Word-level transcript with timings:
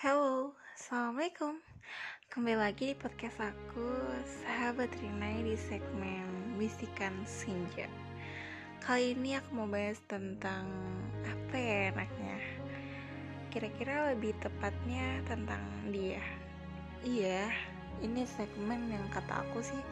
Halo, 0.00 0.56
Assalamualaikum. 0.80 1.60
Kembali 2.32 2.56
lagi 2.56 2.88
di 2.88 2.96
podcast 2.96 3.36
aku 3.36 3.84
Sahabat 4.24 4.88
Rinai 4.96 5.44
di 5.44 5.52
segmen 5.52 6.56
Bisikan 6.56 7.12
Senja. 7.28 7.84
Kali 8.80 9.12
ini 9.12 9.36
aku 9.36 9.60
mau 9.60 9.68
bahas 9.68 10.00
tentang 10.08 10.64
Apa 11.28 11.52
ya 11.52 11.92
enaknya? 11.92 12.40
Kira-kira 13.52 14.16
lebih 14.16 14.32
tepatnya 14.40 15.20
tentang 15.28 15.60
dia. 15.92 16.24
Iya, 17.04 17.52
ini 18.00 18.24
segmen 18.24 18.88
yang 18.88 19.04
kata 19.12 19.44
aku 19.44 19.60
sih 19.60 19.84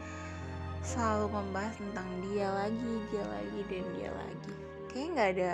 Selalu 0.88 1.36
membahas 1.36 1.76
tentang 1.76 2.08
dia 2.32 2.48
lagi, 2.48 2.92
dia 3.12 3.24
lagi, 3.28 3.60
dan 3.68 3.84
dia 4.00 4.10
lagi. 4.16 4.52
Kayaknya 4.88 5.12
gak 5.12 5.30
ada 5.36 5.50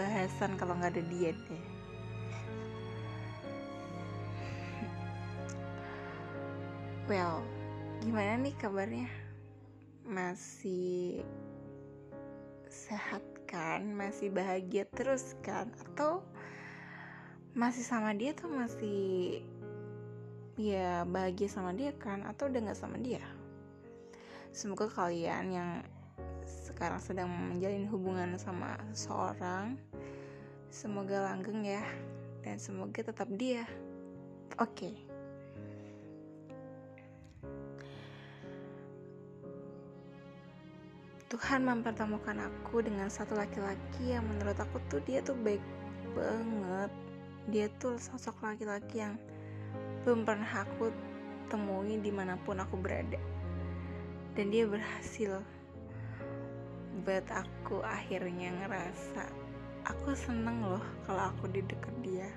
bahasan 0.00 0.56
kalau 0.56 0.80
nggak 0.80 0.96
ada 0.96 1.04
dia 1.12 1.36
deh 1.36 1.71
well 7.12 7.44
gimana 8.00 8.40
nih 8.40 8.56
kabarnya? 8.56 9.04
Masih 10.08 11.20
sehat 12.72 13.20
kan? 13.44 13.84
Masih 13.92 14.32
bahagia 14.32 14.88
terus 14.88 15.36
kan? 15.44 15.68
Atau 15.76 16.24
masih 17.52 17.84
sama 17.84 18.16
dia 18.16 18.32
tuh 18.32 18.48
masih 18.48 19.44
ya 20.56 21.04
bahagia 21.04 21.52
sama 21.52 21.76
dia 21.76 21.92
kan? 22.00 22.24
Atau 22.24 22.48
udah 22.48 22.64
nggak 22.64 22.80
sama 22.80 22.96
dia? 22.96 23.20
Semoga 24.56 24.88
kalian 24.88 25.52
yang 25.52 25.70
sekarang 26.48 26.96
sedang 26.96 27.28
menjalin 27.28 27.92
hubungan 27.92 28.40
sama 28.40 28.80
seseorang 28.96 29.76
semoga 30.72 31.28
langgeng 31.28 31.60
ya 31.60 31.84
dan 32.40 32.56
semoga 32.56 33.04
tetap 33.04 33.28
dia. 33.36 33.68
Oke. 34.56 34.96
okay. 34.96 35.11
Tuhan 41.32 41.64
mempertemukan 41.64 42.44
aku 42.44 42.84
dengan 42.84 43.08
satu 43.08 43.32
laki-laki 43.32 44.12
yang 44.12 44.20
menurut 44.28 44.52
aku 44.60 44.76
tuh 44.92 45.00
dia 45.08 45.24
tuh 45.24 45.32
baik 45.40 45.64
banget. 46.12 46.92
Dia 47.48 47.72
tuh 47.80 47.96
sosok 47.96 48.44
laki-laki 48.44 49.00
yang 49.00 49.16
belum 50.04 50.28
pernah 50.28 50.60
aku 50.60 50.92
temui 51.48 51.96
di 52.04 52.12
mana 52.12 52.36
pun 52.36 52.60
aku 52.60 52.76
berada. 52.76 53.16
Dan 54.36 54.52
dia 54.52 54.68
berhasil 54.68 55.40
buat 57.00 57.24
aku 57.32 57.80
akhirnya 57.80 58.52
ngerasa 58.52 59.24
aku 59.88 60.12
seneng 60.12 60.68
loh 60.68 60.84
kalau 61.08 61.32
aku 61.32 61.48
di 61.48 61.64
deket 61.64 61.96
dia. 62.04 62.28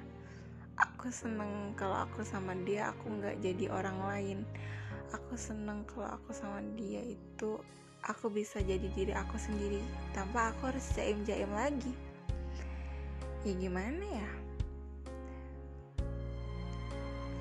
Aku 0.80 1.12
seneng 1.12 1.76
kalau 1.76 2.08
aku 2.08 2.24
sama 2.24 2.56
dia 2.64 2.96
aku 2.96 3.12
nggak 3.12 3.44
jadi 3.44 3.76
orang 3.76 4.00
lain. 4.08 4.40
Aku 5.12 5.36
seneng 5.36 5.84
kalau 5.84 6.16
aku 6.16 6.32
sama 6.32 6.64
dia 6.80 7.04
itu 7.04 7.60
aku 8.06 8.30
bisa 8.30 8.62
jadi 8.62 8.88
diri 8.94 9.14
aku 9.14 9.38
sendiri 9.38 9.82
tanpa 10.14 10.54
aku 10.54 10.70
harus 10.74 10.86
jaim-jaim 10.94 11.50
lagi 11.54 11.94
ya 13.46 13.54
gimana 13.58 14.06
ya 14.06 14.32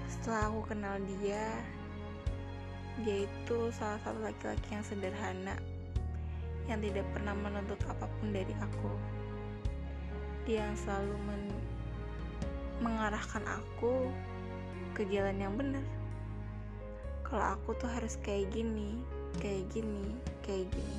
setelah 0.09 0.49
aku 0.49 0.61
kenal 0.73 0.97
dia 1.21 1.45
dia 3.03 3.27
itu 3.27 3.59
salah 3.75 3.99
satu 4.07 4.23
laki-laki 4.23 4.69
yang 4.71 4.85
sederhana 4.87 5.57
yang 6.65 6.81
tidak 6.81 7.05
pernah 7.13 7.35
menuntut 7.37 7.77
apa 7.85 8.09
pun 8.09 8.29
dari 8.33 8.55
aku. 8.57 8.93
Dia 10.49 10.69
yang 10.69 10.77
selalu 10.77 11.17
men 11.29 11.43
mengarahkan 12.81 13.45
aku 13.49 14.09
ke 14.97 15.05
jalan 15.09 15.37
yang 15.41 15.55
benar. 15.57 15.85
Kalau 17.25 17.57
aku 17.57 17.77
tuh 17.77 17.89
harus 17.89 18.17
kayak 18.21 18.53
gini, 18.53 19.01
kayak 19.41 19.69
gini, 19.73 20.15
kayak 20.45 20.69
gini. 20.69 20.99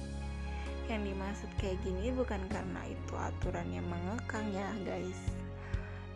Yang 0.89 1.01
dimaksud 1.13 1.49
kayak 1.61 1.77
gini 1.85 2.09
bukan 2.13 2.41
karena 2.49 2.81
itu 2.89 3.13
aturan 3.13 3.69
yang 3.69 3.85
mengekang 3.85 4.49
ya 4.51 4.67
guys. 4.81 5.21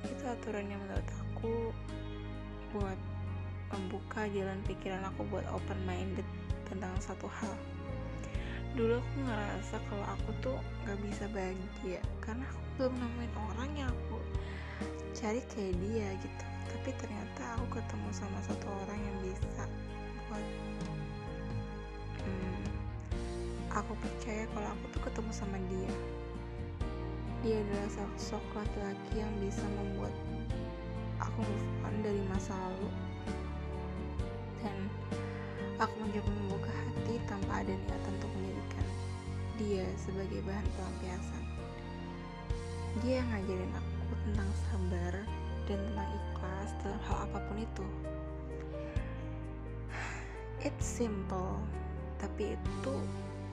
Itu 0.03 0.25
aturan 0.25 0.67
yang 0.67 0.81
menurut 0.81 1.09
aku 1.21 1.53
buat 2.73 2.99
membuka 3.69 4.25
jalan 4.33 4.57
pikiran 4.65 5.05
aku 5.05 5.21
buat 5.29 5.45
open 5.53 5.77
minded 5.85 6.25
tentang 6.65 6.93
satu 7.01 7.29
hal 7.29 7.53
dulu 8.77 9.01
aku 9.01 9.15
ngerasa 9.25 9.75
kalau 9.89 10.05
aku 10.13 10.29
tuh 10.45 10.57
gak 10.85 10.99
bisa 11.01 11.25
bahagia 11.33 12.01
karena 12.21 12.45
aku 12.45 12.61
belum 12.77 12.93
nemuin 13.01 13.33
orang 13.53 13.71
yang 13.73 13.89
aku 13.89 14.17
cari 15.17 15.41
kayak 15.49 15.73
dia 15.81 16.07
gitu 16.21 16.45
tapi 16.69 16.89
ternyata 17.01 17.57
aku 17.57 17.81
ketemu 17.81 18.09
sama 18.13 18.39
satu 18.45 18.69
orang 18.85 18.99
yang 19.01 19.17
bisa 19.25 19.63
buat 20.29 20.45
aku 23.73 23.93
percaya 23.99 24.45
kalau 24.53 24.69
aku 24.73 24.85
tuh 24.93 25.01
ketemu 25.09 25.31
sama 25.33 25.57
dia 25.69 25.93
dia 27.39 27.55
adalah 27.63 27.89
sosok 27.91 28.43
laki-laki 28.51 29.13
yang 29.15 29.33
bisa 29.39 29.63
membuat 29.79 30.13
aku 31.23 31.39
move 31.43 31.67
on 31.87 31.95
dari 32.03 32.21
masa 32.27 32.51
lalu 32.55 32.89
dan 34.59 34.77
aku 35.79 35.95
mencoba 36.03 36.31
membuka 36.43 36.71
hati 36.71 37.15
tanpa 37.27 37.63
ada 37.63 37.71
niatan 37.71 38.13
untuk 38.19 38.29
dia 39.59 39.83
sebagai 39.99 40.39
bahan 40.47 40.63
pelampiasan. 40.79 41.43
Dia 43.03 43.19
yang 43.19 43.27
ngajarin 43.27 43.73
aku 43.75 44.13
tentang 44.23 44.49
sabar 44.71 45.13
dan 45.67 45.77
tentang 45.83 46.09
ikhlas 46.15 46.69
dalam 46.79 47.01
hal 47.03 47.17
apa 47.27 47.39
pun 47.43 47.57
itu. 47.59 47.87
It's 50.63 50.87
simple, 50.87 51.59
tapi 52.23 52.55
itu 52.55 52.95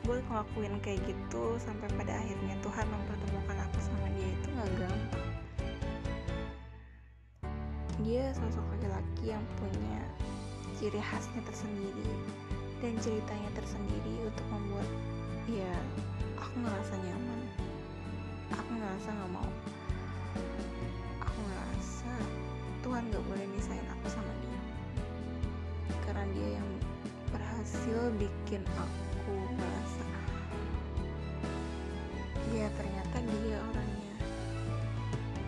buat 0.07 0.23
ngelakuin 0.31 0.79
kayak 0.87 1.03
gitu 1.03 1.59
sampai 1.59 1.91
pada 1.99 2.15
akhirnya 2.15 2.55
Tuhan 2.63 2.87
mempertemukan 2.87 3.59
aku 3.59 3.79
sama 3.83 4.07
dia 4.15 4.29
itu 4.31 4.47
gak 4.55 4.71
gampang. 4.79 5.27
Dia 8.07 8.31
sosok 8.39 8.63
laki-laki 8.71 9.35
yang 9.35 9.43
punya 9.59 9.99
ciri 10.79 11.03
khasnya 11.03 11.43
tersendiri 11.43 12.07
dan 12.79 12.95
ceritanya 13.03 13.51
tersendiri 13.59 14.31
untuk 14.31 14.47
membuat 14.47 14.87
ya 15.51 15.75
aku 16.39 16.55
ngerasa 16.55 16.95
nyaman. 17.03 17.41
Aku 18.55 18.71
ngerasa 18.79 19.09
nggak 19.11 19.33
mau. 19.35 19.51
Aku 21.19 21.39
ngerasa 21.51 22.13
Tuhan 22.87 23.11
gak 23.11 23.25
boleh 23.27 23.47
misahin 23.59 23.87
aku 23.91 24.07
sama 24.07 24.31
dia. 24.39 24.61
Karena 26.07 26.23
dia 26.31 26.63
yang 26.63 26.69
berhasil 27.35 27.99
bikin 28.23 28.63
aku 28.79 29.16
merasa 29.35 30.07
ya 32.55 32.69
ternyata 32.79 33.17
dia 33.21 33.59
orangnya. 33.59 34.15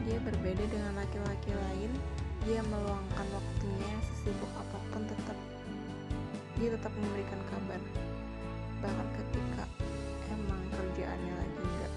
Dia 0.05 0.19
berbeda 0.25 0.65
dengan 0.67 0.93
laki-laki 0.99 1.53
lain. 1.55 1.93
Dia 2.47 2.61
meluangkan 2.65 3.27
waktunya 3.35 3.93
sesibuk 4.09 4.51
apa 4.57 4.79
pun 4.91 5.03
tetap 5.07 5.39
dia 6.59 6.75
tetap 6.75 6.93
memberikan 6.99 7.41
kabar. 7.55 7.81
Bahkan 8.83 9.09
ketika 9.15 9.65
emang 10.33 10.63
kerjaannya 10.75 11.35
lagi 11.35 11.61
enggak 11.63 11.93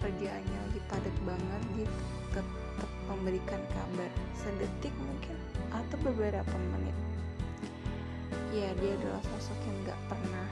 kerjaannya 0.00 0.58
lagi 0.64 0.80
padat 0.88 1.16
banget 1.28 1.62
dia 1.76 1.88
tetap 2.32 2.90
memberikan 3.04 3.60
kabar 3.68 4.10
sedetik 4.32 4.94
mungkin 4.96 5.36
atau 5.70 5.96
beberapa 6.00 6.56
menit 6.72 6.96
ya 8.50 8.74
dia 8.82 8.98
adalah 8.98 9.22
sosok 9.22 9.58
yang 9.62 9.94
gak 9.94 10.00
pernah 10.10 10.48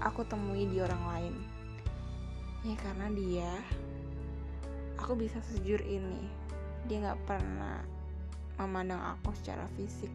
aku 0.00 0.24
temui 0.24 0.64
di 0.64 0.80
orang 0.80 1.04
lain. 1.12 1.34
Ya 2.64 2.74
karena 2.80 3.12
dia 3.12 3.50
aku 4.96 5.20
bisa 5.20 5.36
sejujur 5.44 5.84
ini 5.84 6.24
dia 6.88 7.12
gak 7.12 7.20
pernah 7.28 7.84
memandang 8.56 9.04
aku 9.12 9.36
secara 9.36 9.68
fisik. 9.76 10.08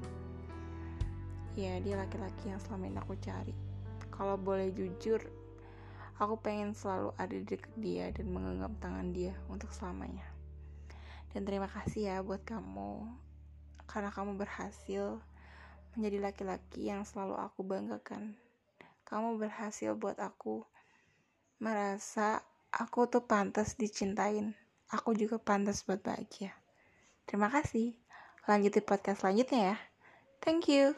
Ya 1.54 1.78
dia 1.78 2.02
laki-laki 2.02 2.50
yang 2.50 2.62
selama 2.66 2.90
ini 2.90 2.98
aku 2.98 3.14
cari. 3.22 3.54
Kalau 4.10 4.34
boleh 4.34 4.74
jujur 4.74 5.22
aku 6.18 6.34
pengen 6.42 6.74
selalu 6.74 7.14
ada 7.22 7.34
di 7.38 7.46
dekat 7.46 7.74
dia 7.78 8.10
dan 8.10 8.34
menggenggam 8.34 8.74
tangan 8.82 9.14
dia 9.14 9.38
untuk 9.54 9.70
selamanya. 9.70 10.26
Dan 11.30 11.46
terima 11.46 11.70
kasih 11.70 12.10
ya 12.10 12.18
buat 12.26 12.42
kamu 12.42 13.06
karena 13.86 14.10
kamu 14.10 14.34
berhasil 14.42 15.22
menjadi 15.98 16.30
laki-laki 16.30 16.94
yang 16.94 17.02
selalu 17.02 17.34
aku 17.42 17.66
banggakan. 17.66 18.38
Kamu 19.04 19.42
berhasil 19.42 19.98
buat 19.98 20.22
aku 20.22 20.62
merasa 21.58 22.46
aku 22.70 23.10
tuh 23.10 23.26
pantas 23.26 23.74
dicintain. 23.74 24.54
Aku 24.94 25.18
juga 25.18 25.42
pantas 25.42 25.82
buat 25.84 26.00
bahagia. 26.00 26.54
Terima 27.26 27.50
kasih. 27.50 27.98
Lanjutin 28.46 28.86
podcast 28.86 29.26
selanjutnya 29.26 29.74
ya. 29.74 29.78
Thank 30.40 30.70
you 30.70 30.94